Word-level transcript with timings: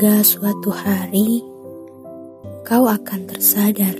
Pada 0.00 0.24
suatu 0.24 0.72
hari, 0.72 1.44
kau 2.64 2.88
akan 2.88 3.20
tersadar 3.28 3.92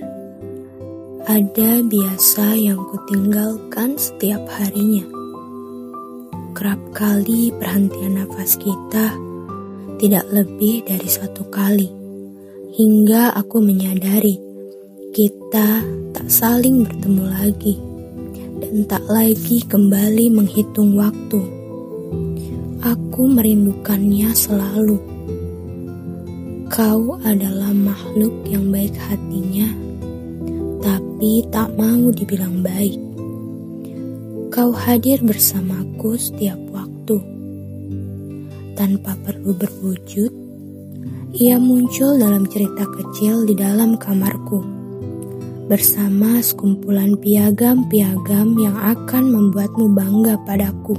ada 1.29 1.85
biasa 1.85 2.57
yang 2.57 2.81
kutinggalkan 2.89 4.01
setiap 4.01 4.41
harinya. 4.49 5.05
Kerap 6.57 6.81
kali 6.97 7.53
perhentian 7.53 8.17
nafas 8.17 8.57
kita 8.57 9.13
tidak 10.01 10.25
lebih 10.33 10.89
dari 10.89 11.05
satu 11.05 11.45
kali, 11.53 11.93
hingga 12.81 13.37
aku 13.37 13.61
menyadari 13.61 14.41
kita 15.13 15.85
tak 16.17 16.29
saling 16.33 16.81
bertemu 16.81 17.25
lagi 17.29 17.77
dan 18.57 18.89
tak 18.89 19.05
lagi 19.05 19.69
kembali 19.69 20.33
menghitung 20.33 20.97
waktu. 20.97 21.45
Aku 22.89 23.29
merindukannya 23.29 24.33
selalu. 24.33 25.20
Kau 26.81 27.21
adalah 27.21 27.77
makhluk 27.77 28.33
yang 28.49 28.73
baik 28.73 28.97
hatinya, 28.97 29.69
tapi 30.81 31.45
tak 31.53 31.77
mau 31.77 32.09
dibilang 32.09 32.65
baik. 32.65 32.97
Kau 34.49 34.73
hadir 34.73 35.21
bersamaku 35.21 36.17
setiap 36.17 36.57
waktu. 36.73 37.21
Tanpa 38.81 39.13
perlu 39.13 39.53
berwujud, 39.61 40.33
ia 41.37 41.61
muncul 41.61 42.17
dalam 42.17 42.49
cerita 42.49 42.89
kecil 42.89 43.45
di 43.45 43.53
dalam 43.53 44.01
kamarku. 44.01 44.65
Bersama 45.69 46.41
sekumpulan 46.41 47.13
piagam-piagam 47.21 48.57
yang 48.57 48.81
akan 48.81 49.29
membuatmu 49.29 49.85
bangga 49.93 50.41
padaku. 50.49 50.97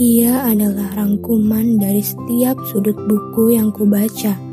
Ia 0.00 0.48
adalah 0.56 0.96
rangkuman 0.96 1.76
dari 1.76 2.00
setiap 2.00 2.56
sudut 2.72 2.96
buku 3.04 3.52
yang 3.52 3.68
kubaca. 3.68 4.49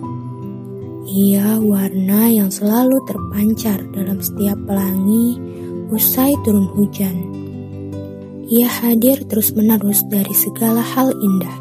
Ia 1.17 1.57
warna 1.57 2.29
yang 2.29 2.53
selalu 2.53 3.01
terpancar 3.09 3.81
dalam 3.89 4.21
setiap 4.21 4.53
pelangi 4.69 5.33
usai 5.89 6.37
turun 6.45 6.69
hujan. 6.77 7.17
Ia 8.45 8.69
hadir 8.69 9.25
terus-menerus 9.25 10.05
dari 10.13 10.29
segala 10.37 10.85
hal 10.85 11.09
indah. 11.17 11.57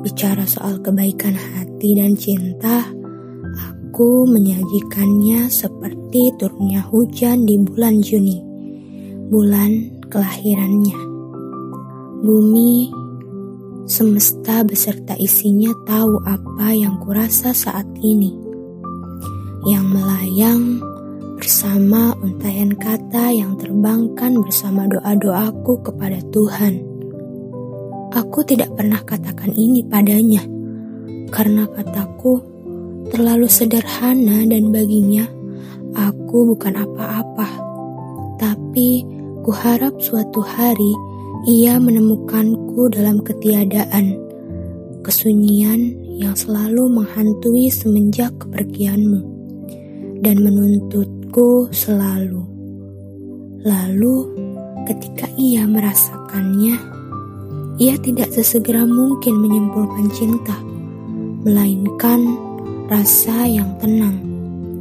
Bicara 0.00 0.48
soal 0.48 0.80
kebaikan 0.80 1.36
hati 1.36 1.92
dan 1.92 2.16
cinta, 2.16 2.88
aku 3.68 4.24
menyajikannya 4.24 5.52
seperti 5.52 6.32
turunnya 6.40 6.80
hujan 6.88 7.44
di 7.44 7.60
bulan 7.60 8.00
Juni, 8.00 8.40
bulan 9.28 9.92
kelahirannya. 10.08 10.96
Bumi 12.24 12.96
Semesta 13.84 14.64
beserta 14.64 15.20
isinya 15.20 15.76
tahu 15.84 16.16
apa 16.24 16.72
yang 16.72 16.96
kurasa 17.04 17.52
saat 17.52 17.84
ini. 18.00 18.49
Yang 19.60 19.84
melayang 19.92 20.62
bersama 21.36 22.16
untayan 22.24 22.72
kata 22.76 23.28
yang 23.32 23.56
terbangkan 23.60 24.40
bersama 24.40 24.88
doa-doaku 24.88 25.84
kepada 25.84 26.20
Tuhan. 26.32 26.80
Aku 28.12 28.40
tidak 28.44 28.72
pernah 28.76 29.00
katakan 29.04 29.52
ini 29.56 29.84
padanya, 29.84 30.44
karena 31.28 31.68
kataku 31.68 32.40
terlalu 33.12 33.48
sederhana 33.48 34.44
dan 34.48 34.72
baginya 34.72 35.24
aku 35.96 36.56
bukan 36.56 36.80
apa-apa. 36.80 37.48
Tapi 38.40 39.04
kuharap 39.44 39.96
suatu 40.00 40.40
hari 40.40 40.92
ia 41.48 41.80
menemukanku 41.80 42.92
dalam 42.92 43.20
ketiadaan, 43.24 44.12
kesunyian 45.00 45.96
yang 46.20 46.36
selalu 46.36 47.00
menghantui 47.00 47.72
semenjak 47.72 48.28
kepergianmu, 48.36 49.39
dan 50.20 50.44
menuntutku 50.44 51.72
selalu. 51.72 52.44
Lalu, 53.64 54.16
ketika 54.88 55.28
ia 55.36 55.64
merasakannya, 55.64 56.76
ia 57.80 57.96
tidak 58.00 58.32
sesegera 58.32 58.84
mungkin 58.84 59.40
menyimpulkan 59.40 60.08
cinta, 60.12 60.56
melainkan 61.44 62.36
rasa 62.92 63.48
yang 63.48 63.72
tenang, 63.80 64.16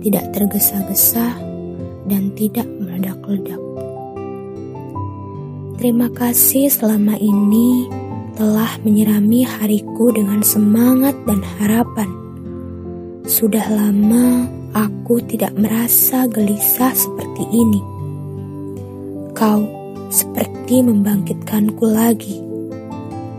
tidak 0.04 0.32
tergesa-gesa, 0.36 1.36
dan 2.08 2.32
tidak 2.36 2.68
meledak-ledak. 2.80 3.60
Terima 5.80 6.12
kasih 6.12 6.68
selama 6.68 7.16
ini 7.16 7.88
telah 8.36 8.76
menyirami 8.84 9.48
hariku 9.48 10.12
dengan 10.12 10.44
semangat 10.44 11.16
dan 11.24 11.40
harapan. 11.60 12.12
Sudah 13.24 13.64
lama 13.72 14.59
aku 14.74 15.22
tidak 15.26 15.56
merasa 15.58 16.30
gelisah 16.30 16.94
seperti 16.94 17.44
ini. 17.50 17.82
Kau 19.34 19.66
seperti 20.10 20.82
membangkitkanku 20.82 21.86
lagi. 21.86 22.42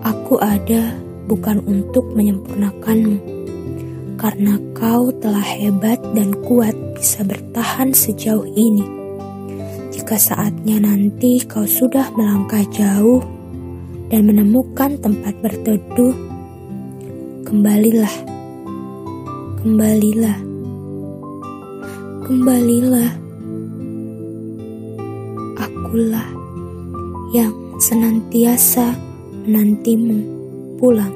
Aku 0.01 0.41
ada 0.41 0.97
bukan 1.29 1.61
untuk 1.69 2.09
menyempurnakanmu, 2.17 3.19
karena 4.17 4.57
kau 4.73 5.13
telah 5.21 5.45
hebat 5.45 6.01
dan 6.17 6.33
kuat 6.47 6.73
bisa 6.97 7.23
bertahan 7.27 7.93
sejauh 7.93 8.47
ini. 8.57 8.83
Jika 9.91 10.17
saatnya 10.17 10.81
nanti 10.81 11.45
kau 11.45 11.69
sudah 11.69 12.09
melangkah 12.17 12.65
jauh 12.73 13.21
dan 14.09 14.27
menemukan 14.27 14.97
tempat 14.99 15.37
berteduh, 15.45 16.17
kembalilah, 17.45 18.15
kembalilah, 19.61 20.39
kembalilah. 22.31 23.11
Akulah 25.59 26.31
yang 27.35 27.51
senantiasa 27.83 28.95
menantimu 29.51 30.23
pulang. 30.79 31.11